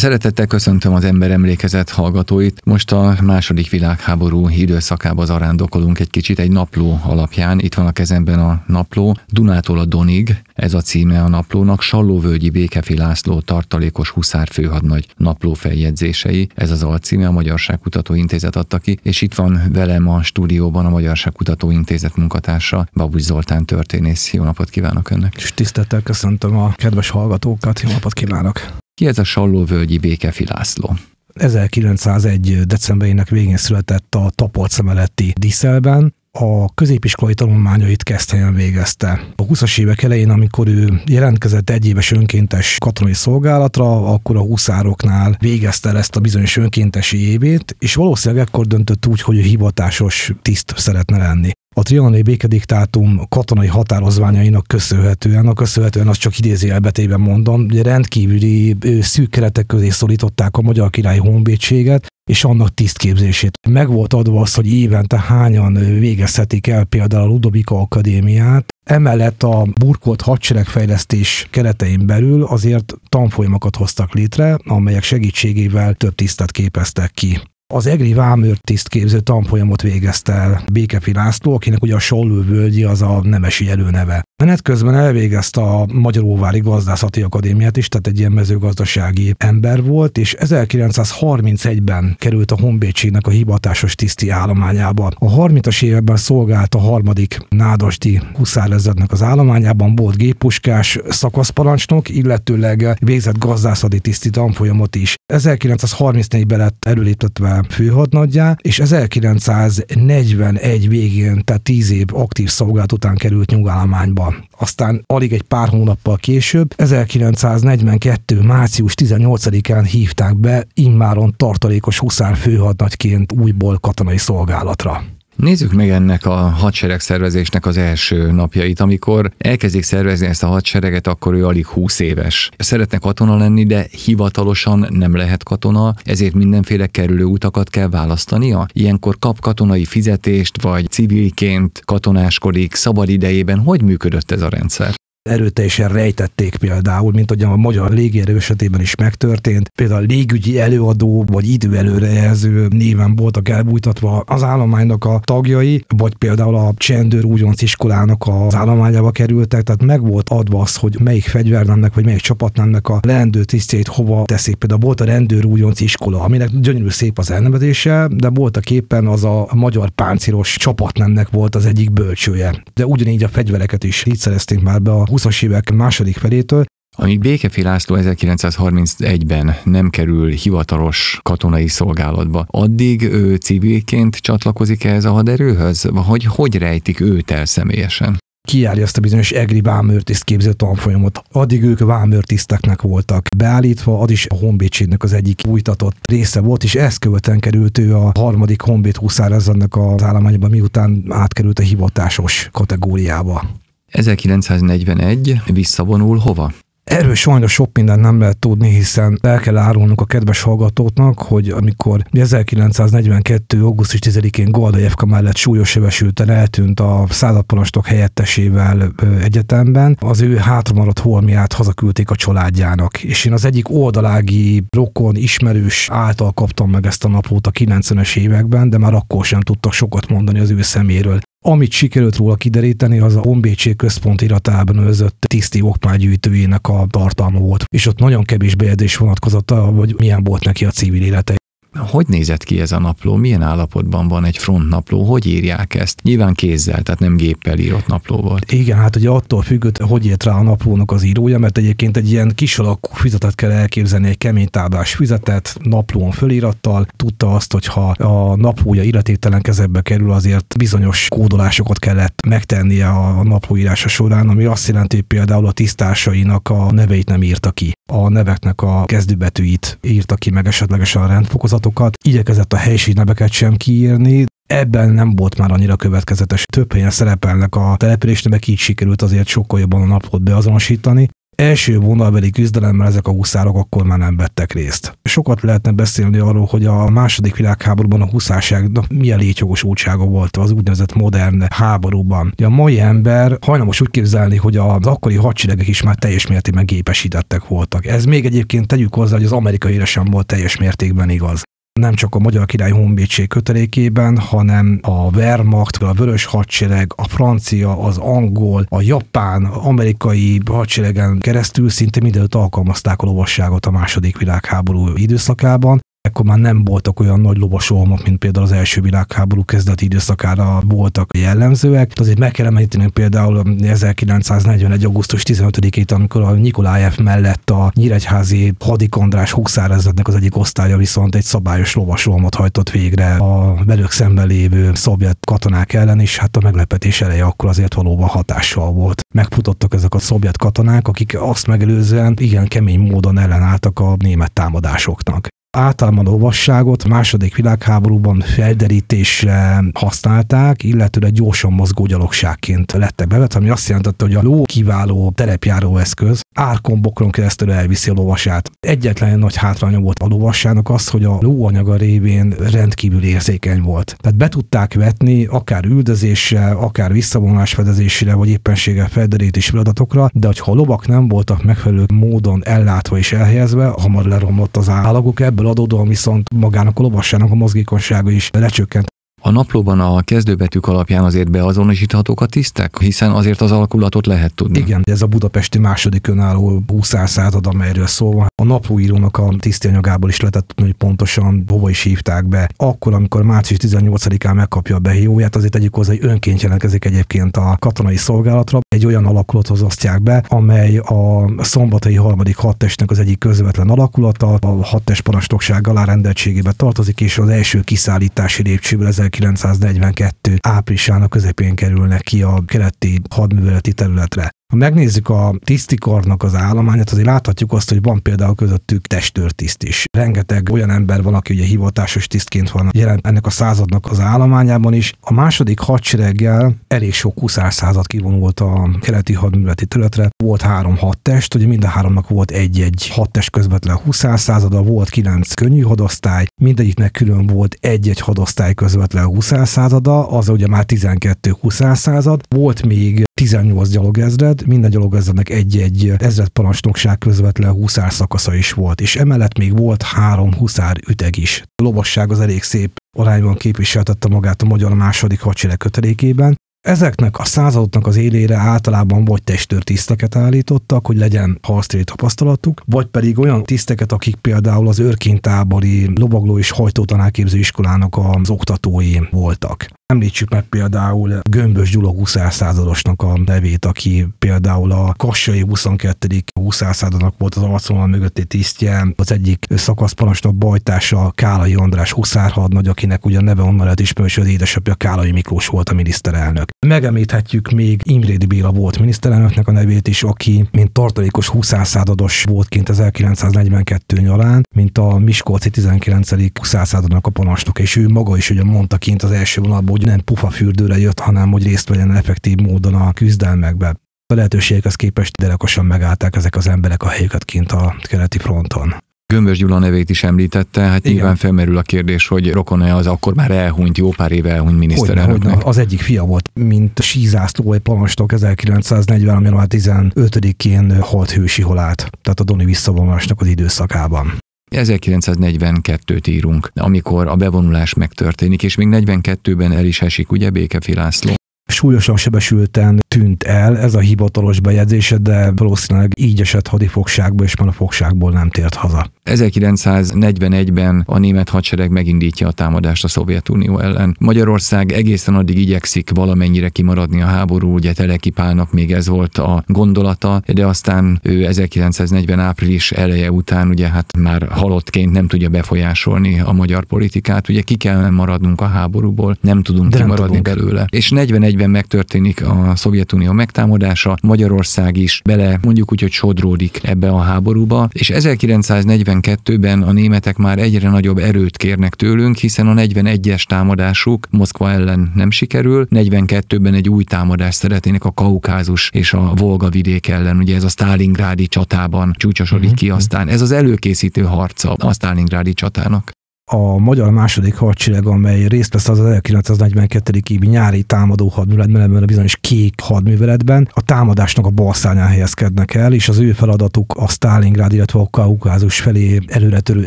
[0.00, 2.60] Szeretettel köszöntöm az ember emlékezet hallgatóit.
[2.64, 7.58] Most a második világháború időszakába zarándokolunk egy kicsit egy napló alapján.
[7.58, 9.16] Itt van a kezemben a napló.
[9.28, 11.80] Dunától a Donig, ez a címe a naplónak.
[11.82, 16.48] Sallóvölgyi Békefi László tartalékos huszár főhadnagy napló feljegyzései.
[16.54, 20.90] Ez az alcíme, a Magyarságkutató Intézet adta ki, és itt van velem a stúdióban a
[20.90, 24.32] Magyarságkutató Intézet munkatársa, Babus Zoltán történész.
[24.32, 25.34] Jó napot kívánok önnek!
[25.36, 28.60] És tisztettel köszöntöm a kedves hallgatókat, jó napot kívánok!
[29.00, 30.96] Ki ez a Sallóvölgyi Békefi László?
[31.34, 32.60] 1901.
[32.66, 39.26] decemberének végén született a Tapolca melletti Diszelben, a középiskolai tanulmányait Keszthelyen végezte.
[39.36, 45.36] A 20-as évek elején, amikor ő jelentkezett egy éves önkéntes katonai szolgálatra, akkor a huszároknál
[45.38, 50.72] végezte el ezt a bizonyos önkéntesi évét, és valószínűleg ekkor döntött úgy, hogy hivatásos tiszt
[50.76, 57.60] szeretne lenni a trianoni békediktátum katonai határozványainak köszönhetően, a köszönhetően az csak idézi elbetében mondom,
[57.64, 63.58] ugye rendkívüli szűk keretek közé szorították a Magyar Királyi Honvédséget, és annak tisztképzését.
[63.68, 69.66] Meg volt adva az, hogy évente hányan végezhetik el például a Ludovika Akadémiát, Emellett a
[69.80, 77.40] burkolt hadseregfejlesztés keretein belül azért tanfolyamokat hoztak létre, amelyek segítségével több tisztet képeztek ki.
[77.72, 83.02] Az EGRI vámőr tisztképző tanfolyamot végezte el Békefi László, akinek ugye a Sollő völgyi az
[83.02, 84.22] a nemesi előneve.
[84.42, 90.36] Menet közben elvégezte a Magyaróvári Gazdászati Akadémiát is, tehát egy ilyen mezőgazdasági ember volt, és
[90.38, 95.10] 1931-ben került a Honvédségnek a hivatásos tiszti állományába.
[95.14, 103.38] A 30-as években szolgált a harmadik nádasdi huszárezrednek az állományában, volt géppuskás szakaszparancsnok, illetőleg végzett
[103.38, 105.14] gazdászati tiszti tanfolyamot is.
[105.32, 114.34] 1934-ben lett előléptetve főhadnaggyá, és 1941 végén, tehát 10 év aktív szolgálat után került nyugállományba.
[114.58, 118.40] Aztán alig egy pár hónappal később, 1942.
[118.40, 125.02] március 18-án hívták be immáron tartalékos huszár főhadnagyként újból katonai szolgálatra.
[125.36, 128.80] Nézzük meg ennek a hadsereg szervezésnek az első napjait.
[128.80, 132.50] Amikor elkezdik szervezni ezt a hadsereget, akkor ő alig 20 éves.
[132.58, 138.66] Szeretne katona lenni, de hivatalosan nem lehet katona, ezért mindenféle kerülő utakat kell választania.
[138.72, 143.58] Ilyenkor kap katonai fizetést, vagy civilként katonáskodik, szabad idejében.
[143.58, 144.94] Hogy működött ez a rendszer?
[145.30, 149.68] Erőteljesen rejtették például, mint ahogy a magyar légierő esetében is megtörtént.
[149.68, 156.54] Például a légügyi előadó vagy időelőrejelző néven voltak elbújtatva az állománynak a tagjai, vagy például
[156.54, 161.94] a Csendőr újonc iskolának az állományába kerültek, tehát meg volt adva az, hogy melyik fegyvernemnek
[161.94, 164.54] vagy melyik csapatnemnek a leendő tisztjét hova teszik.
[164.54, 169.24] Például volt a rendőr újonc iskola, aminek gyönyörű szép az elnevezése, de voltak éppen az
[169.24, 172.62] a magyar páncélos csapatnemnek volt az egyik bölcsője.
[172.74, 176.64] De ugyanígy a fegyvereket is így szerezték már be a 20-as évek második felétől,
[176.96, 185.10] amíg Békefi László 1931-ben nem kerül hivatalos katonai szolgálatba, addig ő civilként csatlakozik ehhez a
[185.10, 185.88] haderőhöz?
[185.90, 188.18] Vagy hogy rejtik őt el személyesen?
[188.42, 191.22] kijárja ezt a bizonyos EGRI vámőrtiszt képző tanfolyamot.
[191.32, 196.74] Addig ők vámőrtiszteknek voltak beállítva, az is a honvédségnek az egyik újtatott része volt, és
[196.74, 203.50] ezt követően került ő a harmadik honvéd huszárezrednek az állományban, miután átkerült a hivatásos kategóriába.
[203.90, 206.52] 1941 visszavonul hova?
[206.90, 211.48] Erről sajnos sok mindent nem lehet tudni, hiszen el kell árulnunk a kedves hallgatóknak, hogy
[211.48, 213.62] amikor 1942.
[213.62, 218.92] augusztus 10-én Goldajevka mellett súlyos sebesülten eltűnt a századparancsnok helyettesével
[219.22, 223.02] egyetemben, az ő hátramaradt holmiát hazaküldték a családjának.
[223.02, 228.16] És én az egyik oldalági rokon, ismerős által kaptam meg ezt a napot a 90-es
[228.16, 231.20] években, de már akkor sem tudtak sokat mondani az ő szeméről.
[231.44, 237.64] Amit sikerült róla kideríteni, az a Honvédség központ iratában őrzött tiszti okmánygyűjtőjének a tartalma volt,
[237.64, 241.34] és ott nagyon kevés bejegyzés vonatkozott, hogy milyen volt neki a civil élete.
[241.78, 243.14] Hogy nézett ki ez a napló?
[243.16, 245.04] Milyen állapotban van egy frontnapló?
[245.04, 246.02] Hogy írják ezt?
[246.02, 248.52] Nyilván kézzel, tehát nem géppel írott napló volt.
[248.52, 252.10] Igen, hát ugye attól függött, hogy ért rá a naplónak az írója, mert egyébként egy
[252.10, 256.86] ilyen kis alakú füzetet kell elképzelni, egy kemény táblás füzetet, naplón fölirattal.
[256.96, 263.22] Tudta azt, hogy ha a naplója iratéktelen kezekbe kerül, azért bizonyos kódolásokat kellett megtennie a
[263.22, 267.72] naplóírása során, ami azt jelenti, hogy például a tisztársainak a neveit nem írta ki.
[267.92, 273.30] A neveknek a kezdőbetűit írta ki meg esetlegesen a rendfokozat feladatokat, igyekezett a helység neveket
[273.30, 276.44] sem kiírni, ebben nem volt már annyira következetes.
[276.44, 281.08] Több helyen szerepelnek a településnevek, így sikerült azért sokkal jobban a napot beazonosítani.
[281.40, 284.98] Első vonalbeli küzdelemmel ezek a huszárok akkor már nem vettek részt.
[285.02, 290.94] Sokat lehetne beszélni arról, hogy a második világháborúban a huszárságnak milyen létjogosultsága volt az úgynevezett
[290.94, 292.34] modern háborúban.
[292.44, 297.48] A mai ember hajlamos úgy képzelni, hogy az akkori hadseregek is már teljes mértékben gépesítettek
[297.48, 297.86] voltak.
[297.86, 301.42] Ez még egyébként tegyük hozzá, hogy az amerikai sem volt teljes mértékben igaz
[301.80, 307.78] nem csak a Magyar Király Honvédség kötelékében, hanem a Wehrmacht, a Vörös Hadsereg, a francia,
[307.78, 314.88] az angol, a japán, amerikai hadseregen keresztül szinte mindenütt alkalmazták a lovasságot a második világháború
[314.94, 315.80] időszakában.
[316.02, 321.16] Ekkor már nem voltak olyan nagy lovasolmok, mint például az első világháború kezdeti időszakára voltak
[321.18, 321.92] jellemzőek.
[321.94, 324.84] Azért meg kell említeni például 1941.
[324.84, 331.22] augusztus 15-ét, amikor a Nikolájev mellett a Nyíregyházi Hadikandrás Huszárezrednek az egyik osztálya viszont egy
[331.22, 337.00] szabályos lovasolmot hajtott végre a velük szemben lévő szovjet katonák ellen, és hát a meglepetés
[337.00, 339.00] eleje akkor azért valóban hatással volt.
[339.14, 345.28] Megfutottak ezek a szovjet katonák, akik azt megelőzően igen kemény módon ellenálltak a német támadásoknak
[345.50, 353.68] általában a lovasságot második világháborúban felderítésre használták, illetőleg gyorsan mozgó gyalogságként lettek bevet, ami azt
[353.68, 358.50] jelentette, hogy a ló kiváló terepjáró eszköz, árkombokron keresztül elviszi a lovasát.
[358.60, 363.96] Egyetlen nagy hátránya volt a lovassának az, hogy a lóanyaga révén rendkívül érzékeny volt.
[363.98, 370.54] Tehát be tudták vetni akár üldözésre, akár visszavonásfedezésre, vagy éppenséggel felderítés feladatokra, de hogyha a
[370.54, 376.34] lovak nem voltak megfelelő módon ellátva és elhelyezve, hamar leromlott az állagok, ebből adódóan viszont
[376.34, 378.89] magának a lovassának a mozgékonysága is lecsökkent.
[379.22, 384.58] A naplóban a kezdőbetűk alapján azért beazonosíthatók a tisztek, hiszen azért az alakulatot lehet tudni.
[384.58, 388.26] Igen, ez a budapesti második önálló 20 század, amelyről szó van.
[388.42, 392.48] A naplóírónak a tisztélnyagából is lehetett tudni, hogy pontosan hova is hívták be.
[392.56, 397.56] Akkor, amikor március 18-án megkapja a behíóját, azért egyik hozzá, hogy önként jelentkezik egyébként a
[397.58, 398.58] katonai szolgálatra.
[398.68, 404.64] Egy olyan alakulathoz osztják be, amely a szombatai harmadik hadtestnek az egyik közvetlen alakulata, a
[404.64, 408.86] hadtest parancsnokság alárendeltségébe tartozik, és az első kiszállítási lépcsőből
[409.16, 414.30] 1942 áprilisának közepén kerülnek ki a keleti hadműveleti területre.
[414.50, 419.84] Ha megnézzük a tisztikarnak az állományát, azért láthatjuk azt, hogy van például közöttük testőrtiszt is.
[419.92, 424.72] Rengeteg olyan ember van, aki ugye hivatásos tisztként van jelen ennek a századnak az állományában
[424.72, 424.92] is.
[425.00, 430.08] A második hadsereggel elég sok huszárszázad kivonult a keleti hadműveleti területre.
[430.24, 435.60] Volt három hadtest, ugye mind a háromnak volt egy-egy hadtest közvetlen huszárszázada, volt kilenc könnyű
[435.60, 442.20] hadosztály, mindegyiknek külön volt egy-egy hadosztály közvetlen huszárszázada, az ugye már 12 huszárszázad.
[442.28, 449.38] Volt még 18 gyalogezred, minden gyalogezrednek egy-egy ezredparancsnokság közvetlen huszár szakasza is volt, és emellett
[449.38, 451.42] még volt három huszár üteg is.
[451.54, 457.24] A lovasság az elég szép arányban képviseltette magát a magyar második hadsereg kötelékében, Ezeknek a
[457.24, 463.92] századoknak az élére általában vagy testőrtiszteket állítottak, hogy legyen harctéri tapasztalatuk, vagy pedig olyan tiszteket,
[463.92, 469.68] akik például az őrkintábori lovagló és hajtótanáképző iskolának az oktatói voltak.
[469.90, 476.06] Említsük meg például Gömbös Gyula huszárszázadosnak a nevét, aki például a Kassai 22.
[476.34, 483.18] huszárszázadak volt az arcvonal mögötti tisztje, az egyik szakaszparancsnok bajtása Kálai András huszárhadnagy, akinek ugye
[483.18, 486.50] a neve onnan lehet ismerős, hogy az édesapja Kálai Miklós volt a miniszterelnök.
[486.66, 492.68] Megemlíthetjük még Imrédi Béla volt miniszterelnöknek a nevét is, aki mint tartalékos huszárszázados volt kint
[492.68, 496.10] 1942 nyarán, mint a Miskolci 19.
[496.38, 500.04] huszárszázadnak a parancsnok, és ő maga is ugye mondta kint az első vonalban, hogy nem
[500.04, 503.74] pufa fürdőre jött, hanem hogy részt vegyen effektív módon a küzdelmekbe.
[504.06, 508.74] A lehetőségekhez képest derekosan megállták ezek az emberek a helyüket kint a keleti fronton.
[509.06, 510.92] Gömbös Gyula nevét is említette, hát Igen.
[510.92, 515.34] nyilván felmerül a kérdés, hogy rokon-e az akkor már elhunyt, jó pár éve elhunyt miniszterelnöknek.
[515.34, 519.24] Hogyne, az egyik fia volt, mint sízászló, egy parancsnok 1940.
[519.24, 524.18] január 15-én halt hősi holát, tehát a Doni visszavonulásnak az időszakában.
[524.50, 531.19] 1942-t írunk, amikor a bevonulás megtörténik, és még 42-ben el is esik, ugye Békefi László?
[531.50, 537.48] Súlyosan sebesülten tűnt el, ez a hivatalos bejegyzése, de valószínűleg így esett hadifogságból, és már
[537.48, 538.90] a fogságból nem tért haza.
[539.04, 543.96] 1941-ben a német hadsereg megindítja a támadást a Szovjetunió ellen.
[544.00, 550.22] Magyarország egészen addig igyekszik valamennyire kimaradni a háború, ugye telekipálnak még ez volt a gondolata,
[550.26, 556.32] de aztán ő 1940 április eleje után ugye hát már halottként nem tudja befolyásolni a
[556.32, 560.66] magyar politikát, ugye ki kellene maradnunk a háborúból, nem tudunk de kimaradni nem belőle.
[560.70, 566.88] És 41 1941-ben megtörténik a Szovjetunió megtámadása, Magyarország is bele mondjuk úgy, hogy sodródik ebbe
[566.88, 573.24] a háborúba, és 1942-ben a németek már egyre nagyobb erőt kérnek tőlünk, hiszen a 41-es
[573.24, 579.48] támadásuk Moszkva ellen nem sikerül, 42-ben egy új támadást szeretnének a Kaukázus és a Volga
[579.48, 582.58] vidék ellen, ugye ez a Stalingrádi csatában csúcsosodik uh-huh.
[582.58, 583.08] ki aztán.
[583.08, 585.92] Ez az előkészítő harca a Stalingrádi csatának
[586.32, 590.00] a magyar második hadsereg, amely részt vesz az 1942.
[590.10, 595.72] évi nyári támadó hadműveletben, ebben a bizonyos kék hadműveletben, a támadásnak a balszányán helyezkednek el,
[595.72, 599.66] és az ő feladatuk a Stalingrád, illetve a Kaukázus felé előretörő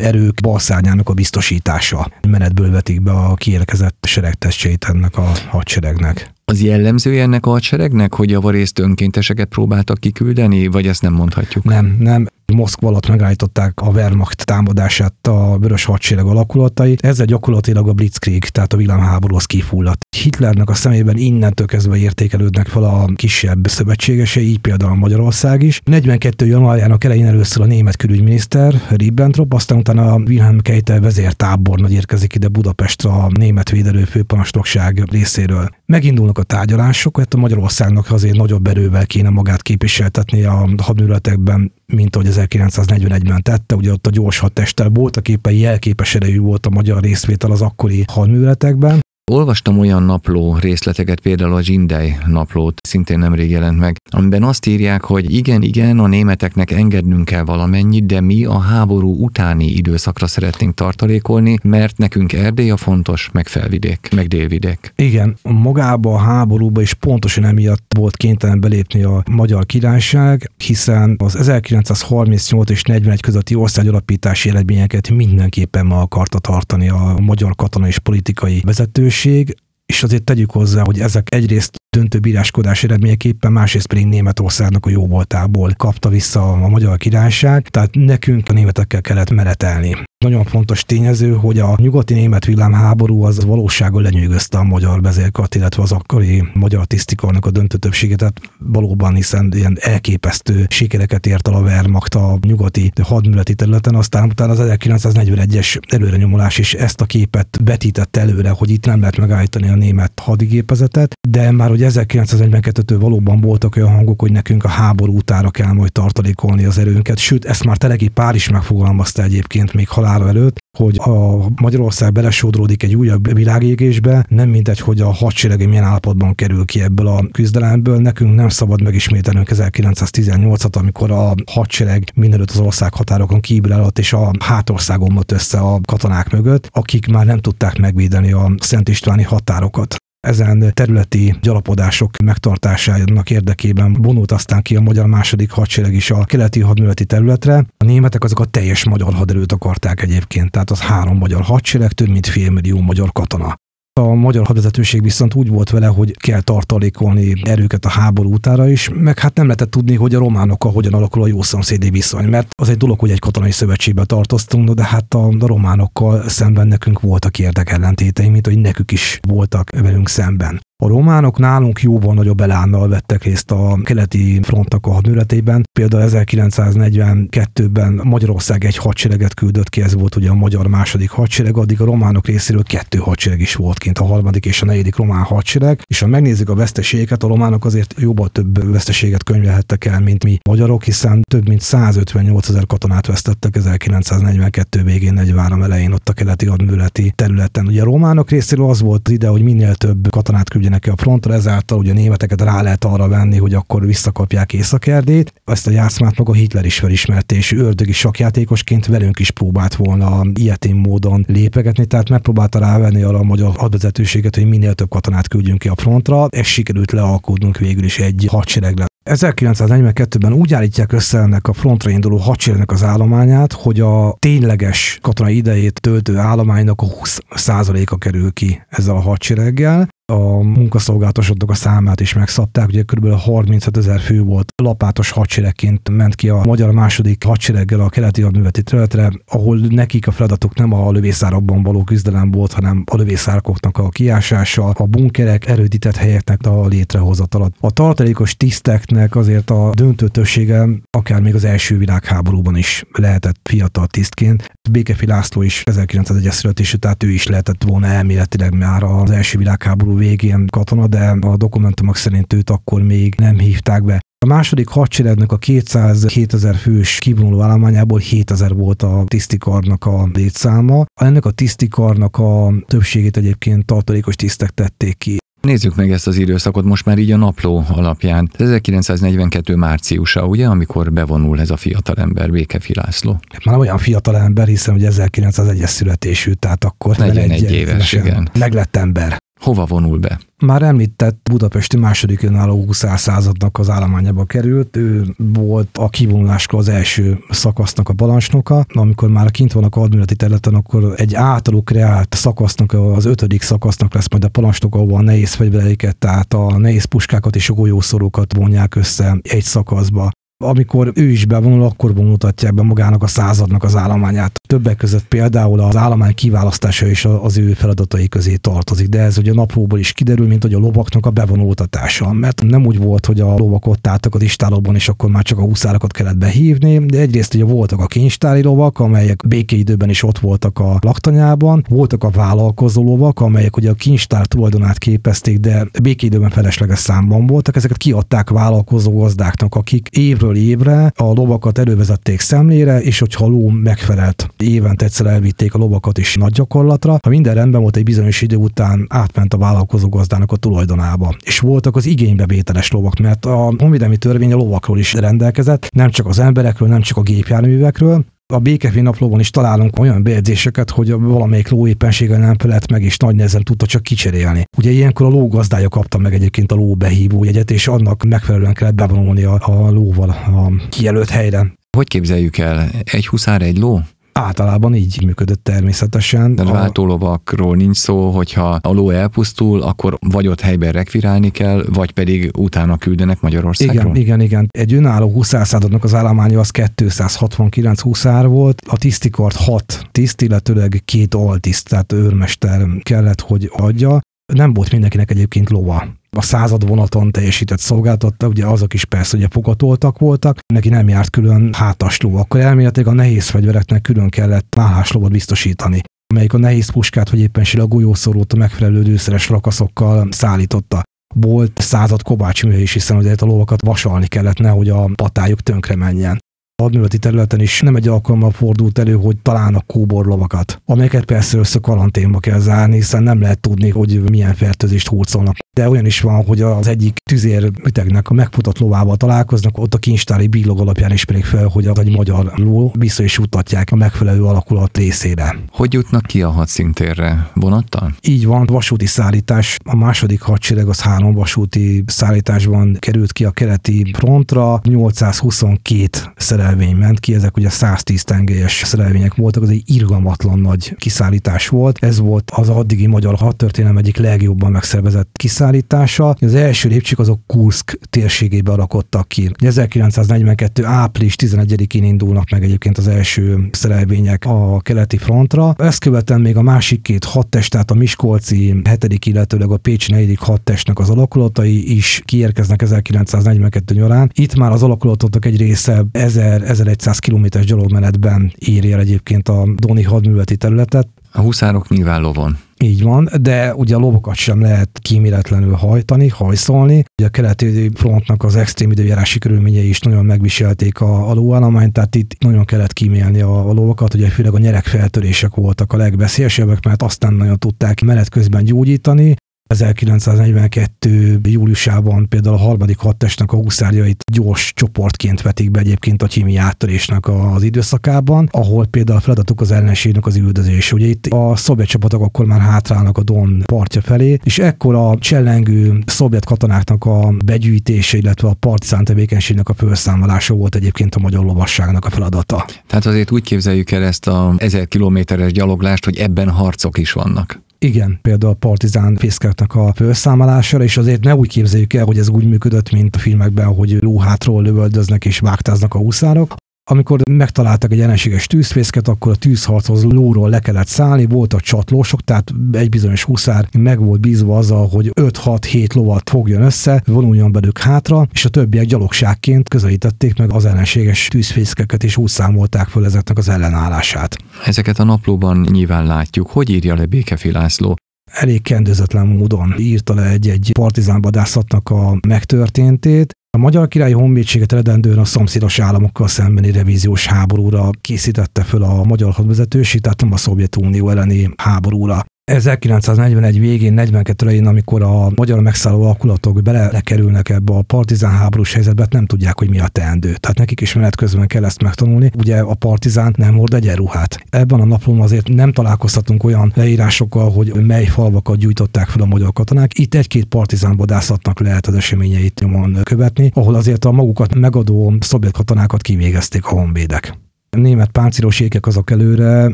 [0.00, 2.10] erők balszányának a biztosítása.
[2.28, 6.32] Menetből vetik be a kiérkezett seregtestjeit ennek a hadseregnek.
[6.54, 11.64] Az jellemzője ennek a hadseregnek, hogy javarészt önkénteseket próbáltak kiküldeni, vagy ezt nem mondhatjuk?
[11.64, 12.26] Nem, nem.
[12.52, 17.04] Moszkva alatt megállították a Wehrmacht támadását a vörös hadsereg alakulatait.
[17.04, 20.06] Ezzel gyakorlatilag a Blitzkrieg, tehát a világháború az kifulladt.
[20.16, 25.80] Hitlernek a szemében innentől kezdve értékelődnek fel a kisebb szövetségesei, így például Magyarország is.
[25.84, 26.46] 42.
[26.46, 32.48] januárjának elején először a német külügyminiszter Ribbentrop, aztán utána a Wilhelm Keitel vezértábornagy érkezik ide
[32.48, 35.68] Budapestre a német védelő főparancsnokság részéről.
[35.86, 42.16] Megindulnak a tárgyalások, hát a Magyarországnak azért nagyobb erővel kéne magát képviseltetni a hadműveletekben, mint
[42.16, 47.02] ahogy 1941-ben tette, ugye ott a gyors hadtesttel voltak éppen jelképes erejű volt a magyar
[47.02, 49.00] részvétel az akkori hadműveletekben,
[49.32, 55.04] Olvastam olyan napló részleteket, például a Zsindej naplót, szintén nemrég jelent meg, amiben azt írják,
[55.04, 60.74] hogy igen, igen, a németeknek engednünk kell valamennyit, de mi a háború utáni időszakra szeretnénk
[60.74, 64.92] tartalékolni, mert nekünk Erdély a fontos, meg felvidék, meg délvidék.
[64.96, 71.36] Igen, magába a háborúba is pontosan emiatt volt kénytelen belépni a magyar királyság, hiszen az
[71.36, 78.62] 1938 és 41 közötti országalapítási eredményeket mindenképpen ma akarta tartani a magyar katona és politikai
[78.64, 79.54] vezetős, lehetőség,
[79.86, 85.06] és azért tegyük hozzá, hogy ezek egyrészt döntő bíráskodás eredményeképpen, másrészt pedig Németországnak a jó
[85.06, 89.96] voltából kapta vissza a magyar királyság, tehát nekünk a németekkel kellett meretelni.
[90.24, 95.82] Nagyon fontos tényező, hogy a nyugati német villámháború az valóságon lenyűgözte a magyar vezérkat, illetve
[95.82, 101.54] az akkori magyar tisztikarnak a döntő többséget, tehát valóban hiszen ilyen elképesztő sikereket ért el
[101.54, 107.60] a Wehrmacht a nyugati hadműveleti területen, aztán utána az 1941-es előrenyomulás is ezt a képet
[107.64, 113.40] vetített előre, hogy itt nem lehet megállítani a német hadigépezetet, de már hogy 1942-től valóban
[113.40, 117.64] voltak olyan hangok, hogy nekünk a háború utára kell majd tartalékolni az erőnket, sőt, ezt
[117.64, 123.34] már Teleki Pár is megfogalmazta egyébként még halála előtt, hogy a Magyarország belesodródik egy újabb
[123.34, 127.96] világégésbe, nem mindegy, hogy a hadsereg milyen állapotban kerül ki ebből a küzdelemből.
[127.96, 134.12] Nekünk nem szabad megismételnünk 1918-at, amikor a hadsereg mindenütt az ország határokon kívül alatt és
[134.12, 139.22] a hátország omlott össze a katonák mögött, akik már nem tudták megvédeni a Szent Istváni
[139.22, 146.24] határokat ezen területi gyalapodások megtartásának érdekében vonult aztán ki a magyar második hadsereg is a
[146.24, 147.64] keleti hadműveleti területre.
[147.76, 152.08] A németek azok a teljes magyar haderőt akarták egyébként, tehát az három magyar hadsereg, több
[152.08, 153.56] mint félmillió magyar katona.
[154.00, 158.90] A magyar hadvezetőség viszont úgy volt vele, hogy kell tartalékolni erőket a háború utára is,
[158.94, 162.48] meg hát nem lehetett tudni, hogy a románokkal hogyan alakul a jó szomszédi viszony, mert
[162.60, 167.38] az egy dolog, hogy egy katonai szövetségbe tartoztunk, de hát a, románokkal szemben nekünk voltak
[167.38, 170.60] érdekellentéteink, mint hogy nekük is voltak velünk szemben.
[170.82, 175.62] A románok nálunk jóval nagyobb elánnal vettek részt a keleti frontnak a hadműveletében.
[175.72, 181.80] Például 1942-ben Magyarország egy hadsereget küldött ki, ez volt ugye a magyar második hadsereg, addig
[181.80, 185.82] a románok részéről kettő hadsereg is volt kint, a harmadik és a negyedik román hadsereg.
[185.86, 190.38] És ha megnézzük a veszteségeket, a románok azért jóval több veszteséget könyvelhettek el, mint mi
[190.48, 196.46] magyarok, hiszen több mint 158 ezer katonát vesztettek 1942 végén, 43 elején ott a keleti
[196.46, 197.66] hadműveleti területen.
[197.66, 201.34] Ugye a románok részéről az volt ide, hogy minél több katonát küldjenek ki a frontra,
[201.34, 205.32] ezáltal ugye a németeket rá lehet arra venni, hogy akkor visszakapják Észak-Erdét.
[205.44, 210.74] Ezt a játszmát maga Hitler is felismerte, és ördögi sakjátékosként velünk is próbált volna ilyetén
[210.74, 215.68] módon lépegetni, tehát megpróbálta rávenni arra a magyar hadvezetőséget, hogy minél több katonát küldjünk ki
[215.68, 216.26] a frontra.
[216.30, 218.84] Ez sikerült lealkódnunk végül is egy hadseregre.
[219.04, 225.36] 1942-ben úgy állítják össze ennek a frontra induló hadseregnek az állományát, hogy a tényleges katonai
[225.36, 232.12] idejét töltő állománynak a 20%-a kerül ki ezzel a hadsereggel, a munkaszolgálatosoknak a számát is
[232.12, 233.08] megszabták, ugye kb.
[233.08, 238.62] 35 ezer fő volt lapátos hadseregként ment ki a magyar második hadsereggel a keleti hadműveleti
[238.62, 243.88] területre, ahol nekik a feladatuk nem a lövészárokban való küzdelem volt, hanem a lövészároknak a
[243.88, 247.50] kiásása, a bunkerek, erődített helyeknek a létrehozatala.
[247.60, 253.86] A tartalékos tiszteknek azért a döntő többsége akár még az első világháborúban is lehetett fiatal
[253.86, 254.50] tisztként.
[254.70, 259.93] Békefi László is 1901-es születésű, tehát ő is lehetett volna elméletileg már az első világháború
[259.94, 264.00] háború végén katona, de a dokumentumok szerint őt akkor még nem hívták be.
[264.18, 270.84] A második hadseregnek a 207 ezer fős kivonuló állományából 7000 volt a tisztikarnak a létszáma.
[271.00, 275.16] Ennek a tisztikarnak a többségét egyébként tartalékos tisztek tették ki.
[275.40, 278.30] Nézzük meg ezt az időszakot most már így a napló alapján.
[278.38, 283.20] 1942 márciusa, ugye, amikor bevonul ez a fiatalember, Békefi László.
[283.44, 288.28] Már olyan fiatalember, hiszen ugye 1901-es születésű, tehát akkor 41 éves, igen.
[288.38, 289.22] Meglett ember.
[289.44, 290.20] Hova vonul be?
[290.38, 294.76] Már említett budapesti második önálló huszár századnak az állományába került.
[294.76, 298.66] Ő volt a kivonuláskor az első szakasznak a parancsnoka.
[298.74, 303.94] Amikor már kint vannak a admirati területen, akkor egy általuk kreált szakasznak, az ötödik szakasznak
[303.94, 308.34] lesz majd a parancsnok, ahol a nehéz fegyvereiket, tehát a nehéz puskákat és a golyószorokat
[308.36, 310.10] vonják össze egy szakaszba
[310.44, 314.40] amikor ő is bevonul, akkor mutatják be magának a századnak az állományát.
[314.46, 319.30] Többek között például az állomány kiválasztása is az ő feladatai közé tartozik, de ez ugye
[319.30, 322.12] a naplóból is kiderül, mint hogy a lovaknak a bevonultatása.
[322.12, 325.38] Mert nem úgy volt, hogy a lovak ott álltak az istálóban, és akkor már csak
[325.38, 330.18] a huszárokat kellett behívni, de egyrészt ugye voltak a kincstári lovak, amelyek békeidőben is ott
[330.18, 336.30] voltak a laktanyában, voltak a vállalkozó lovak, amelyek ugye a kincstár tulajdonát képezték, de békeidőben
[336.30, 342.80] felesleges számban voltak, ezeket kiadták vállalkozó gazdáknak, akik évről évről évre a lovakat elővezették szemlére,
[342.80, 346.98] és hogyha a ló megfelelt, évente egyszer elvitték a lovakat is nagy gyakorlatra.
[347.02, 351.14] Ha minden rendben volt, egy bizonyos idő után átment a vállalkozó gazdának a tulajdonába.
[351.24, 356.06] És voltak az igénybevételes lovak, mert a honvédelmi törvény a lovakról is rendelkezett, nem csak
[356.06, 361.48] az emberekről, nem csak a gépjárművekről, a békefi naplóban is találunk olyan bejegyzéseket, hogy valamelyik
[361.48, 364.44] ló éppenséggel nem felett meg, és nagy nehezen tudta csak kicserélni.
[364.56, 368.52] Ugye ilyenkor a ló gazdája kapta meg egyébként a ló behívó jegyet, és annak megfelelően
[368.52, 371.54] kellett bevonulni a, a lóval a kijelölt helyre.
[371.76, 372.70] Hogy képzeljük el?
[372.84, 373.80] Egy huszár, egy ló?
[374.18, 376.34] Általában így működött természetesen.
[376.34, 381.64] De a váltólovakról nincs szó, hogyha a ló elpusztul, akkor vagy ott helyben rekvirálni kell,
[381.72, 383.96] vagy pedig utána küldenek Magyarországról?
[383.96, 384.48] Igen, igen, igen.
[384.50, 391.14] Egy önálló huszárszázadnak az állománya az 269 huszár volt, a tisztikart 6 tiszt, illetőleg két
[391.14, 394.00] altiszt, tehát őrmester kellett, hogy adja.
[394.32, 395.84] Nem volt mindenkinek egyébként lova
[396.16, 401.10] a század vonaton teljesített szolgáltatta, ugye azok is persze ugye fogatoltak voltak, neki nem járt
[401.10, 405.80] külön hátasló, akkor elméletileg a nehéz fegyvereknek külön kellett válláslót biztosítani
[406.14, 410.82] amelyik a nehéz puskát, vagy éppen a golyószorót a megfelelő dőszeres rakaszokkal szállította.
[411.14, 416.18] Volt század kovácsműhe is, hiszen ugye a lovakat vasalni kellett, nehogy a patájuk tönkre menjen
[416.56, 422.18] admirati területen is nem egy alkalommal fordult elő, hogy találnak kóborlovakat, amelyeket persze össze karanténba
[422.18, 425.36] kell zárni, hiszen nem lehet tudni, hogy milyen fertőzést hurcolnak.
[425.52, 429.78] De olyan is van, hogy az egyik tüzér ütegnek a megfutott lovával találkoznak, ott a
[429.78, 434.24] kincstári bílog alapján ismerik fel, hogy az egy magyar ló, vissza is utatják a megfelelő
[434.24, 435.36] alakulat részére.
[435.50, 437.30] Hogy jutnak ki a hadszintérre?
[437.34, 437.94] Vonattal?
[438.00, 439.56] Így van, vasúti szállítás.
[439.64, 446.76] A második hadsereg az három vasúti szállításban került ki a keleti frontra, 822 szerelő szerelvény
[446.76, 451.78] ment ki, ezek ugye 110 tengelyes szerelvények voltak, az egy irgalmatlan nagy kiszállítás volt.
[451.84, 456.16] Ez volt az addigi magyar hadtörténelem egyik legjobban megszervezett kiszállítása.
[456.20, 459.30] Az első lépcsők azok Kursk térségébe alakodtak ki.
[459.38, 460.64] 1942.
[460.64, 465.54] április 11-én indulnak meg egyébként az első szerelvények a keleti frontra.
[465.58, 469.06] Ezt követően még a másik két hadtest, tehát a Miskolci 7.
[469.06, 470.16] illetőleg a Pécsi 4.
[470.20, 474.10] hadtestnek az alakulatai is kiérkeznek 1942 nyarán.
[474.14, 479.82] Itt már az alakulatok egy része 1000 1100 kilométeres gyalogmenetben éri el egyébként a Doni
[479.82, 480.88] hadműveleti területet.
[481.12, 482.36] A huszárok nyilván lovon.
[482.58, 486.84] Így van, de ugye a lovokat sem lehet kíméletlenül hajtani, hajszolni.
[486.98, 491.94] Ugye a keleti frontnak az extrém időjárási körülményei is nagyon megviselték a, a lóállományt, tehát
[491.94, 496.82] itt nagyon kellett kímélni a, a lovakat, ugye főleg a nyerekfeltörések voltak a legveszélyesebbek, mert
[496.82, 499.14] aztán nagyon tudták menet közben gyógyítani,
[499.60, 501.20] 1942.
[501.22, 507.08] júliusában például a harmadik hadtestnek a huszárjait gyors csoportként vetik be egyébként a kimi áttörésnek
[507.08, 510.72] az időszakában, ahol például a feladatuk az ellenségnek az üldözés.
[510.72, 514.96] Ugye itt a szovjet csapatok akkor már hátrálnak a Don partja felé, és ekkor a
[514.98, 521.24] csellengő szovjet katonáknak a begyűjtése, illetve a partizán tevékenységnek a felszámolása volt egyébként a magyar
[521.24, 522.44] lovasságnak a feladata.
[522.66, 527.42] Tehát azért úgy képzeljük el ezt a ezer kilométeres gyaloglást, hogy ebben harcok is vannak.
[527.64, 532.08] Igen, például a partizán fészkeknek a felszámolására, és azért ne úgy képzeljük el, hogy ez
[532.08, 536.34] úgy működött, mint a filmekben, hogy lóhátról lövöldöznek és vágtáznak a huszárok,
[536.70, 542.32] amikor megtaláltak egy ellenséges tűzfészket, akkor a tűzharchoz lóról le kellett szállni, voltak csatlósok, tehát
[542.52, 548.06] egy bizonyos huszár meg volt bízva azzal, hogy 5-6-7 lovat fogjon össze, vonuljon belük hátra,
[548.12, 553.28] és a többiek gyalogságként közelítették meg az ellenséges tűzfészkeket, és úgy számolták föl ezeknek az
[553.28, 554.16] ellenállását.
[554.44, 556.30] Ezeket a naplóban nyilván látjuk.
[556.30, 557.76] Hogy írja le Békefi László
[558.10, 565.04] elég kendőzetlen módon írta le egy-egy partizánvadászatnak a megtörténtét, a Magyar Királyi Honvédséget eredendően a
[565.04, 571.30] szomszédos államokkal szembeni revíziós háborúra készítette föl a magyar hadvezetőség, tehát nem a Szovjetunió elleni
[571.36, 572.04] háborúra.
[572.24, 578.86] 1941 végén, 42 elején, amikor a magyar megszálló alkulatok belekerülnek ebbe a partizán háborús helyzetbe,
[578.90, 580.14] nem tudják, hogy mi a teendő.
[580.14, 582.10] Tehát nekik is menet közben kell ezt megtanulni.
[582.18, 584.18] Ugye a partizán nem hord egyenruhát.
[584.30, 589.32] Ebben a naplón azért nem találkozhatunk olyan leírásokkal, hogy mely falvakat gyújtották fel a magyar
[589.32, 589.78] katonák.
[589.78, 595.32] Itt egy-két partizán vadászatnak lehet az eseményeit nyomon követni, ahol azért a magukat megadó szovjet
[595.32, 597.23] katonákat kivégezték a honvédek
[597.56, 599.50] német páncélos ékek azok előre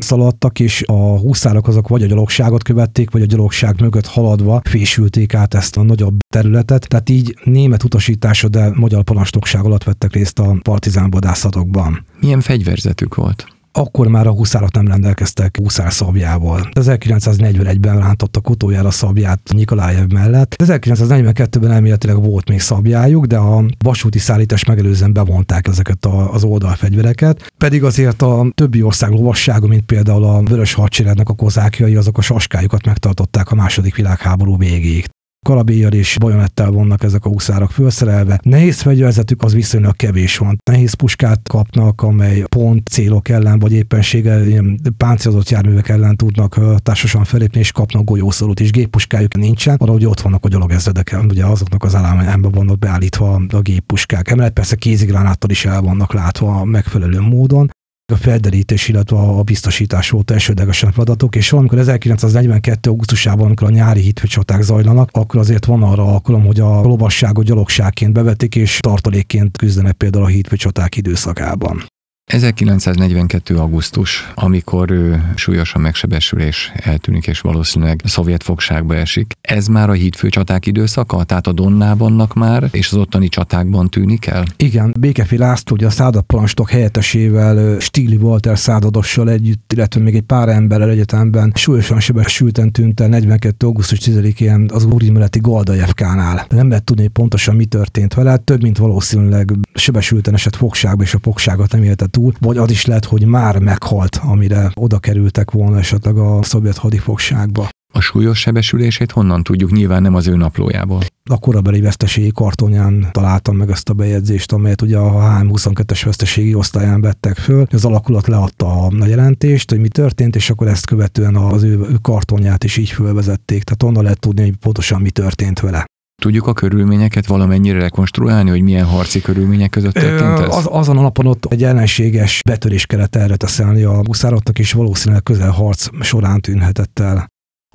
[0.01, 5.35] szaladtak, és a húszárok azok vagy a gyalogságot követték, vagy a gyalogság mögött haladva fésülték
[5.35, 6.89] át ezt a nagyobb területet.
[6.89, 12.05] Tehát így német utasítása, de magyar parancsnokság alatt vettek részt a partizán vadászatokban.
[12.21, 13.47] Milyen fegyverzetük volt?
[13.73, 16.69] Akkor már a huszárok nem rendelkeztek huszárszabjával.
[16.73, 20.55] 1941-ben rántottak utoljára szabját Nikolájev mellett.
[20.65, 27.53] 1942-ben elméletileg volt még szabjájuk, de a vasúti szállítás megelőzően bevonták ezeket a, az oldalfegyvereket.
[27.59, 32.23] Pedig azért a többi ország lovassága, mint például a Vörös Hadseregnek a kozákjai, azok a
[32.23, 35.09] saskájukat megtartották a második világháború végéig
[35.47, 38.41] karabélyjal és bajonettel vannak ezek a huszárok felszerelve.
[38.43, 40.61] Nehéz fegyverzetük az viszonylag kevés van.
[40.71, 47.25] Nehéz puskát kapnak, amely pont célok ellen, vagy éppenséggel ilyen páncélozott járművek ellen tudnak társasan
[47.25, 51.95] felépni, és kapnak golyószorút, és géppuskájuk nincsen, valahogy ott vannak a gyalogezredek, ugye azoknak az
[51.95, 54.31] állományában vannak beállítva a géppuskák.
[54.31, 57.71] Emellett persze kézigránáttal is el vannak látva megfelelő módon
[58.11, 62.91] a felderítés, illetve a biztosítás volt elsődlegesen feladatok, és valamikor 1942.
[62.91, 68.13] augusztusában, amikor a nyári hitvecsaták zajlanak, akkor azért van arra alkalom, hogy a lovasságot gyalogságként
[68.13, 71.83] bevetik, és tartalékként küzdenek például a hitvecsaták időszakában.
[72.31, 73.57] 1942.
[73.57, 79.33] augusztus, amikor ő súlyosan megsebesül és eltűnik, és valószínűleg szovjet fogságba esik.
[79.41, 81.25] Ez már a hídfőcsaták időszaka?
[81.25, 84.45] Tehát a Donná vannak már, és az ottani csatákban tűnik el?
[84.57, 90.49] Igen, Békefi László, ugye a századparancsnok helyettesével, Stigli Walter századossal együtt, illetve még egy pár
[90.49, 93.67] emberrel egyetemben súlyosan sebesülten tűnt el 42.
[93.67, 96.47] augusztus 10-én az úrimeleti Galdajevkánál.
[96.49, 101.19] Nem lehet tudni pontosan mi történt vele, több mint valószínűleg sebesülten esett fogságba, és a
[101.23, 105.79] fogságot nem élte túl, vagy az is lehet, hogy már meghalt, amire oda kerültek volna
[105.79, 107.69] esetleg a szovjet hadifogságba.
[107.93, 109.71] A súlyos sebesülését honnan tudjuk?
[109.71, 111.01] Nyilván nem az ő naplójából.
[111.31, 117.01] A korabeli veszteségi kartonján találtam meg ezt a bejegyzést, amelyet ugye a HM22-es veszteségi osztályán
[117.01, 117.67] vettek föl.
[117.71, 122.65] Az alakulat leadta a jelentést, hogy mi történt, és akkor ezt követően az ő kartonját
[122.65, 123.63] is így fölvezették.
[123.63, 125.85] Tehát onnan lehet tudni, hogy pontosan mi történt vele.
[126.21, 130.57] Tudjuk a körülményeket valamennyire rekonstruálni, hogy milyen harci körülmények között történt ez?
[130.57, 135.51] Az, azon alapon ott egy ellenséges betörés kellett erre teszelni a buszároknak, és valószínűleg közel
[135.51, 137.27] harc során tűnhetett el.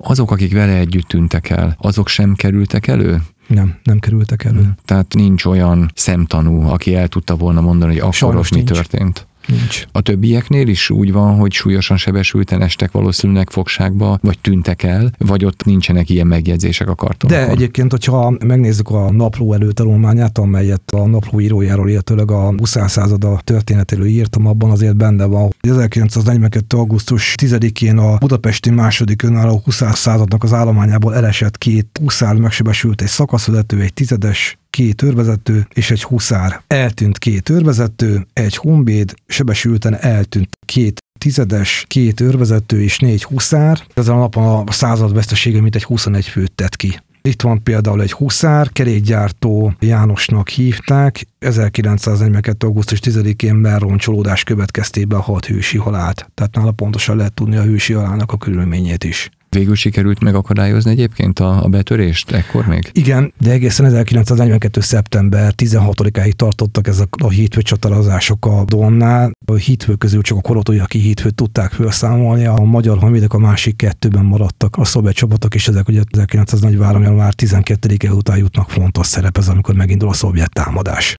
[0.02, 3.22] Azok, akik vele együtt tűntek el, azok sem kerültek elő?
[3.46, 4.74] Nem, nem kerültek elő.
[4.84, 8.70] Tehát nincs olyan szemtanú, aki el tudta volna mondani, hogy akkor Sajnos mi nincs.
[8.70, 9.26] történt.
[9.46, 9.84] Nincs.
[9.92, 15.44] A többieknél is úgy van, hogy súlyosan sebesülten estek valószínűleg fogságba, vagy tűntek el, vagy
[15.44, 17.46] ott nincsenek ilyen megjegyzések a kartonokon.
[17.46, 22.76] De egyébként, hogyha megnézzük a napló előtanulmányát, amelyet a napló írójáról, illetőleg a 20.
[22.86, 26.76] század történetéről írtam, abban azért benne van, hogy 1942.
[26.76, 29.82] augusztus 10-én a budapesti második önálló 20.
[29.92, 36.02] századnak az állományából elesett két huszár megsebesült egy szakaszvezető, egy tizedes, két őrvezető és egy
[36.02, 36.62] huszár.
[36.66, 43.80] Eltűnt két őrvezető, egy honvéd, sebesülten eltűnt két tizedes, két őrvezető és négy huszár.
[43.94, 47.00] Ezen a napon a század vesztesége mint egy 21 főt tett ki.
[47.22, 52.66] Itt van például egy huszár, kerékgyártó Jánosnak hívták, 1942.
[52.66, 56.30] augusztus 10-én merroncsolódás következtében hat hősi halált.
[56.34, 59.30] Tehát nála pontosan lehet tudni a hősi halálnak a körülményét is.
[59.56, 62.90] Végül sikerült megakadályozni egyébként a, a betörést ekkor még?
[62.92, 64.80] Igen, de egészen 1942.
[64.80, 69.30] szeptember 16-áig tartottak ezek a hídfő csatározások a Donnál.
[69.46, 73.76] A hídfő közül csak a korotói, aki hídfőt tudták felszámolni, a magyar honvédek a másik
[73.76, 77.02] kettőben maradtak a szovjet csapatok, és ezek ugye 1943.
[77.02, 81.16] január 12-e után jutnak fontos szerepez, amikor megindul a szovjet támadás.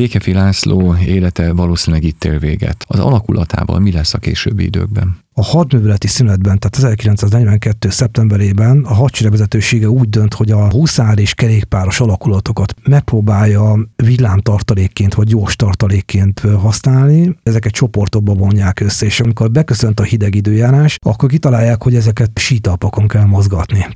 [0.00, 2.84] Békefi László élete valószínűleg itt ér véget.
[2.88, 5.18] Az alakulatával mi lesz a későbbi időkben?
[5.34, 7.90] A hadműveleti szünetben, tehát 1942.
[7.90, 15.26] szeptemberében a hadsereg vezetősége úgy dönt, hogy a huszár és kerékpáros alakulatokat megpróbálja villámtartalékként vagy
[15.26, 17.36] gyors tartalékként használni.
[17.42, 23.08] Ezeket csoportokba vonják össze, és amikor beköszönt a hideg időjárás, akkor kitalálják, hogy ezeket sítalpakon
[23.08, 23.86] kell mozgatni.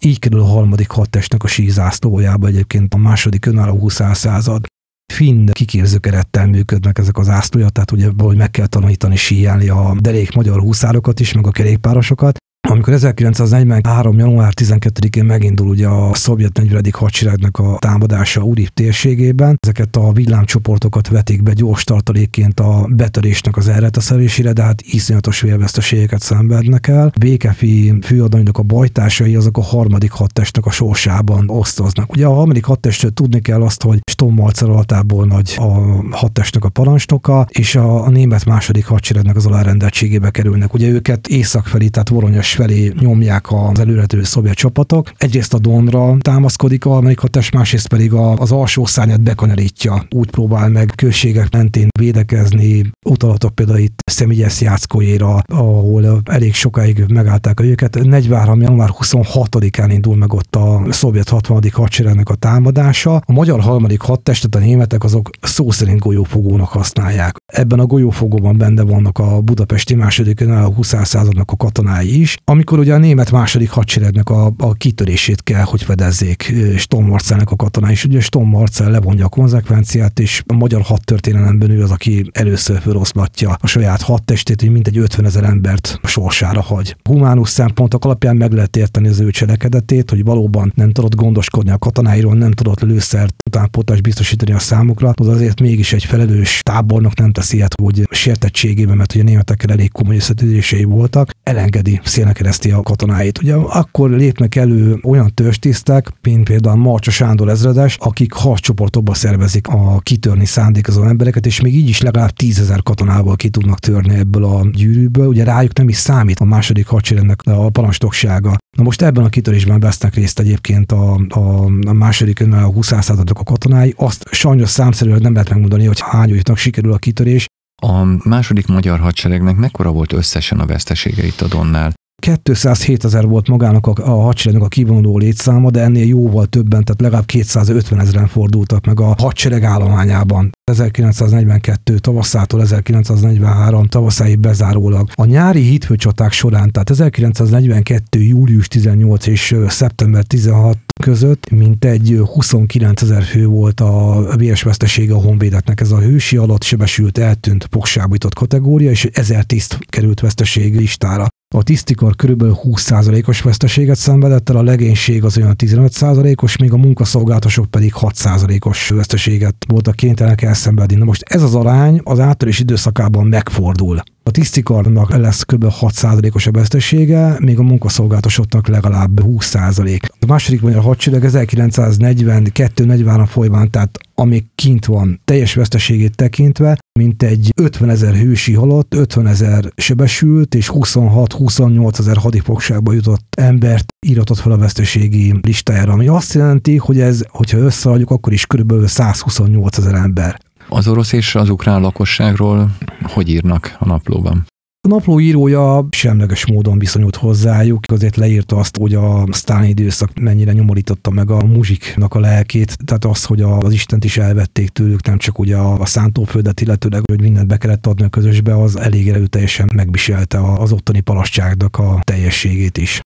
[0.00, 4.64] Így kerül a harmadik hadtestnek a sízászlójába egyébként a második önálló 20 század
[5.12, 10.34] finn kiképzőkerettel működnek ezek az ászlója, tehát ugye hogy meg kell tanítani síjálni a derék
[10.34, 12.36] magyar húszárokat is, meg a kerékpárosokat,
[12.68, 14.18] amikor 1943.
[14.18, 16.82] január 12-én megindul ugye a szovjet 40.
[16.92, 23.68] hadseregnek a támadása Uri térségében, ezeket a villámcsoportokat vetik be gyors tartalékként a betörésnek az
[23.68, 27.12] elreteszelésére, de hát iszonyatos vérveszteségeket szenvednek el.
[27.18, 32.12] Békefi főadonynak a bajtársai azok a harmadik hadtestnek a sorsában osztoznak.
[32.12, 35.70] Ugye a harmadik hadtestről tudni kell azt, hogy Stommalcer altából nagy a
[36.10, 40.74] hadtestnek a parancsnoka, és a, a német második hadseregnek az alárendeltségébe kerülnek.
[40.74, 45.10] Ugye őket észak felé, tehát Voronyos felé nyomják az előrető szovjet csapatok.
[45.16, 50.06] Egyrészt a Donra támaszkodik a harmadik hatás, másrészt pedig a, az alsó szárnyat bekanarítja.
[50.10, 52.90] Úgy próbál meg községek mentén védekezni.
[53.06, 58.02] Utalatok például itt Szemigyesz Jászkóéra, ahol elég sokáig megállták a őket.
[58.02, 58.60] 43.
[58.60, 61.62] január 26-án indul meg ott a szovjet 60.
[61.72, 63.14] hadseregnek a támadása.
[63.14, 67.36] A magyar harmadik hadtestet a németek azok szó szerint golyófogónak használják.
[67.46, 72.78] Ebben a golyófogóban benne vannak a budapesti második a 20 századnak a katonái is, amikor
[72.78, 77.12] ugye a német második hadseregnek a, a kitörését kell, hogy fedezzék Stom
[77.44, 81.90] a katona, és ugye Stom Marcel levonja a konzekvenciát, és a magyar hadtörténelemben ő az,
[81.90, 86.96] aki először feloszlatja a saját hadtestét, hogy mintegy 50 ezer embert sorsára hagy.
[87.02, 91.78] Humánus szempontok alapján meg lehet érteni az ő cselekedetét, hogy valóban nem tudott gondoskodni a
[91.78, 97.32] katonáiról, nem tudott lőszert utánpótlást biztosítani a számukra, az azért mégis egy felelős tábornok nem
[97.32, 102.70] teszi ilyet, hogy sértettségében, mert ugye a németekkel elég komoly összetűzései voltak, elengedi szélnek kereszti
[102.70, 103.38] a katonáit.
[103.42, 109.98] Ugye akkor lépnek elő olyan törstisztek, mint például Marcsa Sándor ezredes, akik harccsoportokba szervezik a
[109.98, 114.66] kitörni szándékozó embereket, és még így is legalább tízezer katonával ki tudnak törni ebből a
[114.72, 115.26] gyűrűből.
[115.26, 118.56] Ugye rájuk nem is számít a második hadseregnek a parancsnoksága.
[118.76, 123.42] Na most ebben a kitörésben vesznek részt egyébként a, a, a második a 20 a
[123.44, 123.94] katonái.
[123.96, 127.46] Azt sajnos számszerűen nem lehet megmondani, hogy hány sikerül a kitörés,
[127.82, 131.92] a második magyar hadseregnek mekkora volt összesen a vesztesége a Donnál?
[132.24, 137.00] 207 ezer volt magának a, a hadseregnek a kivonuló létszáma, de ennél jóval többen, tehát
[137.00, 140.50] legalább 250 ezeren fordultak meg a hadsereg állományában.
[140.64, 145.08] 1942 tavaszától 1943 tavaszáig bezárólag.
[145.14, 148.20] A nyári hídfőcsaták során, tehát 1942.
[148.20, 155.20] július 18 és szeptember 16 között mintegy 29 ezer fő volt a véres vesztesége a
[155.20, 155.80] honvédetnek.
[155.80, 161.26] Ez a hősi alatt sebesült, eltűnt, poksábított kategória, és 1000 tiszt került veszteség listára.
[161.56, 167.66] A tisztikar körülbelül 20%-os veszteséget szenvedett el, a legénység az olyan 15%-os, míg a munkaszolgáltatások
[167.66, 170.96] pedig 6%-os veszteséget voltak kénytelenek elszenvedni.
[170.96, 174.02] Na most ez az arány az áttörés időszakában megfordul.
[174.22, 175.64] A tisztikarnak lesz kb.
[175.80, 180.00] 6%-os a vesztesége, még a munkaszolgáltatásoknak legalább 20%.
[180.20, 187.52] A második magyar hadsereg 1942-43 folyamán, tehát amíg kint van, teljes veszteségét tekintve, mint egy
[187.56, 194.52] 50 ezer hősi halott, 50 ezer sebesült, és 26-28 ezer hadifogságba jutott embert íratott fel
[194.52, 199.94] a veszteségi listájára, ami azt jelenti, hogy ez, hogyha összeadjuk, akkor is körülbelül 128 ezer
[199.94, 200.40] ember.
[200.68, 204.46] Az orosz és az ukrán lakosságról hogy írnak a naplóban?
[204.84, 210.52] A napló írója semleges módon viszonyult hozzájuk, azért leírta azt, hogy a Sztálin időszak mennyire
[210.52, 215.18] nyomorította meg a muzsiknak a lelkét, tehát az, hogy az Istent is elvették tőlük, nem
[215.18, 219.08] csak ugye a, a szántóföldet, illetőleg, hogy mindent be kellett adni a közösbe, az elég
[219.08, 223.00] erőteljesen megviselte az ottani palasságnak a teljességét is.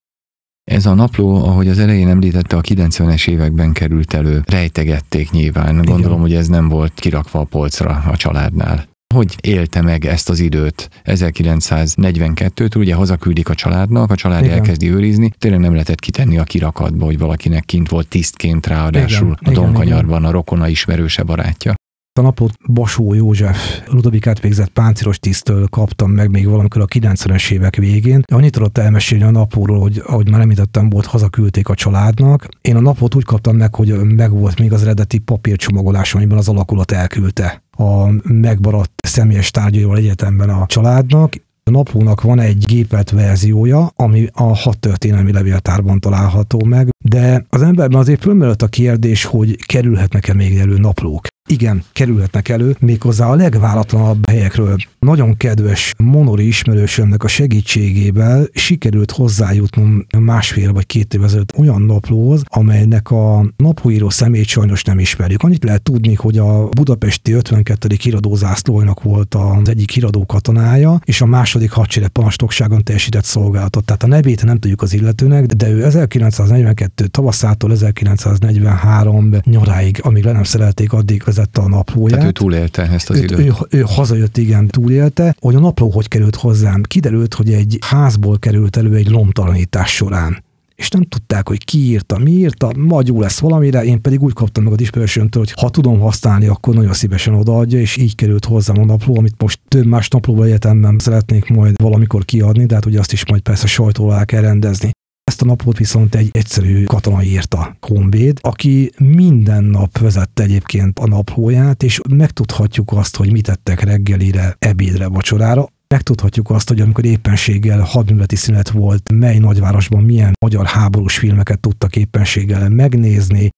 [0.70, 5.72] Ez a napló, ahogy az elején említette, a 90-es években került elő, rejtegették nyilván.
[5.72, 5.84] Igen.
[5.84, 8.96] Gondolom, hogy ez nem volt kirakva a polcra a családnál.
[9.14, 14.56] Hogy élte meg ezt az időt 1942-től, ugye hazaküldik a családnak, a család Igen.
[14.56, 19.54] elkezdi őrizni, tényleg nem lehetett kitenni a kirakatba, hogy valakinek kint volt tisztként ráadásul Igen.
[19.54, 21.74] a Donkanyarban a rokona ismerőse barátja.
[22.18, 27.76] A napot Basó József Ludovikát végzett páncélos tisztől kaptam meg még valamikor a 90-es évek
[27.76, 28.22] végén.
[28.32, 32.48] Annyit tudott elmesélni a napóról, hogy ahogy már említettem, volt, hazaküldték a családnak.
[32.60, 36.48] Én a napot úgy kaptam meg, hogy meg volt még az eredeti papírcsomagolás, amiben az
[36.48, 43.90] alakulat elküldte a megmaradt személyes tárgyaival egyetemben a családnak, a napónak van egy gépelt verziója,
[43.96, 49.56] ami a hat történelmi levéltárban található meg, de az emberben azért fölmerült a kérdés, hogy
[49.66, 54.76] kerülhetnek-e még elő naplók igen, kerülhetnek elő, méghozzá a legvállatlanabb helyekről.
[54.98, 62.42] Nagyon kedves Monori ismerősömnek a segítségével sikerült hozzájutnom másfél vagy két év ezelőtt olyan naplóhoz,
[62.44, 65.42] amelynek a naplóíró szemét sajnos nem ismerjük.
[65.42, 67.96] Annyit lehet tudni, hogy a budapesti 52.
[68.00, 73.84] híradózászlóinak volt az egyik híradó katonája, és a második hadsereg parancsnokságon teljesített szolgálatot.
[73.84, 80.32] Tehát a nevét nem tudjuk az illetőnek, de ő 1942 tavaszától 1943 nyaráig, amíg le
[80.32, 82.18] nem szerelték, addig vezette a naplóját.
[82.18, 83.38] Tehát ő túlélte ezt az időt.
[83.38, 85.36] Ő, ő hazajött, igen, túlélte.
[85.40, 86.82] Hogy a napló hogy került hozzám?
[86.82, 90.46] Kiderült, hogy egy házból került elő egy lomtalanítás során
[90.78, 94.32] és nem tudták, hogy ki írta, mi írta, majd jó lesz valamire, én pedig úgy
[94.32, 98.44] kaptam meg a dispensation hogy ha tudom használni, akkor nagyon szívesen odaadja, és így került
[98.44, 102.86] hozzám a napló, amit most több más naplóba egyetemben szeretnék majd valamikor kiadni, de hát
[102.86, 104.90] ugye azt is majd persze sajtól el kell rendezni.
[105.28, 111.06] Ezt a napot viszont egy egyszerű katona írta, Honvéd, aki minden nap vezette egyébként a
[111.06, 115.68] naplóját, és megtudhatjuk azt, hogy mit tettek reggelire, ebédre, vacsorára.
[115.88, 121.96] Megtudhatjuk azt, hogy amikor éppenséggel hadműveleti szünet volt, mely nagyvárosban milyen magyar háborús filmeket tudtak
[121.96, 123.48] éppenséggel megnézni,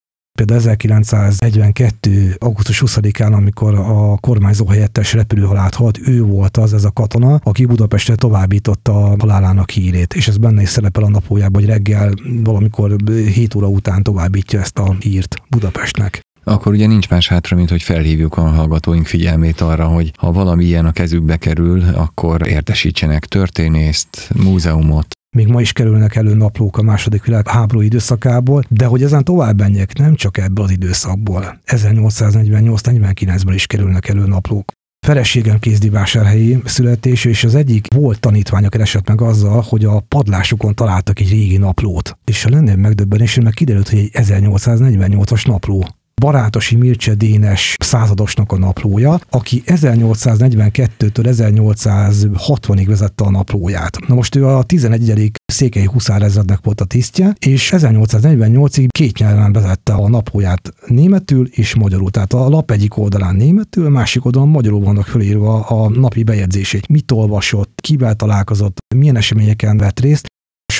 [0.41, 2.37] Például 1942.
[2.39, 7.65] augusztus 20-án, amikor a kormányzó helyettes repülőhalált halt, ő volt az, ez a katona, aki
[7.65, 12.13] Budapestre továbbította a halálának hírét, és ez benne is szerepel a napójában, hogy reggel
[12.45, 12.97] valamikor
[13.35, 16.21] 7 óra után továbbítja ezt a hírt Budapestnek.
[16.45, 20.65] Akkor ugye nincs más hátra, mint hogy felhívjuk a hallgatóink figyelmét arra, hogy ha valami
[20.65, 26.83] ilyen a kezükbe kerül, akkor értesítsenek történészt, múzeumot, még ma is kerülnek elő naplók a
[26.83, 31.61] második világháború időszakából, de hogy ezen tovább menjek, nem csak ebből az időszakból.
[31.67, 34.73] 1848-49-ben is kerülnek elő naplók.
[35.07, 41.21] Feleségem kézdivásárhelyi születés, és az egyik volt tanítványa keresett meg azzal, hogy a padlásukon találtak
[41.21, 42.19] egy régi naplót.
[42.25, 45.87] És a legnagyobb megdöbbenésem, meg kiderült, hogy egy 1848-as napló.
[46.21, 54.07] Barátosi Mircea Dénes századosnak a naplója, aki 1842-től 1860-ig vezette a naplóját.
[54.07, 55.31] Na most ő a 11.
[55.47, 62.11] székely huszárezrednek volt a tisztje, és 1848-ig két nyelven vezette a naplóját németül és magyarul.
[62.11, 66.89] Tehát a lap egyik oldalán németül, a másik oldalon magyarul vannak fölírva a napi bejegyzését.
[66.89, 70.27] Mit olvasott, kivel találkozott, milyen eseményeken vett részt,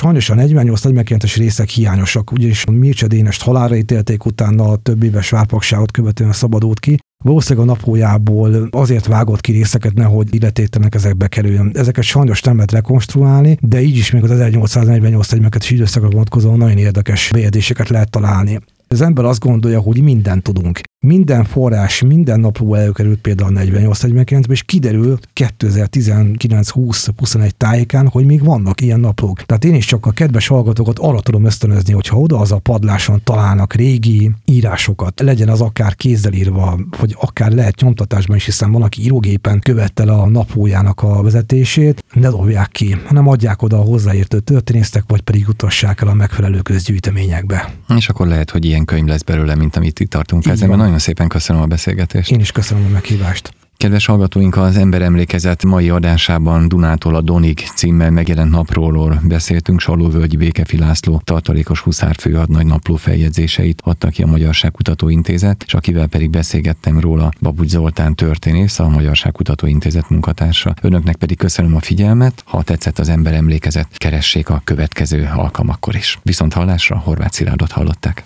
[0.01, 5.91] Sajnos a 48-49-es részek hiányosak, ugyanis Mircea Dénest halálra ítélték utána a több éves várpakságot
[5.91, 11.71] követően szabadult ki, Valószínűleg a napójából azért vágott ki részeket, nehogy illetétlenek ezekbe kerüljön.
[11.75, 16.59] Ezeket sajnos nem lehet rekonstruálni, de így is még az 1848 egymeket is időszakra vonatkozóan
[16.59, 18.61] nagyon érdekes bejegyzéseket lehet találni.
[18.89, 20.81] Az ember azt gondolja, hogy mindent tudunk.
[21.07, 29.01] Minden forrás, minden napló előkerült például 48-49-ben, és kiderül 2019-20-21 tájékán, hogy még vannak ilyen
[29.01, 29.43] naplók.
[29.43, 32.59] Tehát én is csak a kedves hallgatókat arra tudom ösztönözni, hogy ha oda az a
[32.59, 38.73] padláson találnak régi írásokat, legyen az akár kézzel írva, hogy akár lehet nyomtatásban is, hiszen
[38.73, 43.83] van, aki írógépen követte a naplójának a vezetését, ne dobják ki, hanem adják oda a
[43.83, 47.75] hozzáértő történésztek, vagy pedig utassák el a megfelelő közgyűjteményekbe.
[47.97, 50.89] És akkor lehet, hogy ilyen könyv lesz belőle, mint amit itt tartunk ezzel.
[50.91, 52.31] Nagyon szépen köszönöm a beszélgetést.
[52.31, 53.55] Én is köszönöm a meghívást.
[53.77, 59.81] Kedves hallgatóink, az Emlékezet mai adásában Dunától a Donig címmel megjelent napról beszéltünk.
[59.81, 66.07] Salóvölgyi Békefi László tartalékos huszár főadnagy napló feljegyzéseit adta ki a Magyarságkutató Intézet, és akivel
[66.07, 70.75] pedig beszélgettem róla Babucs Zoltán történész, a Magyarságkutató Intézet munkatársa.
[70.83, 76.19] Önöknek pedig köszönöm a figyelmet, ha tetszett az Emlékezet, keressék a következő alkalmakkor is.
[76.23, 78.25] Viszont hallásra Horváth Szilárdot hallották.